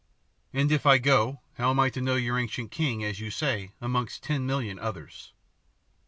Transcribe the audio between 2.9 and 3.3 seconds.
as you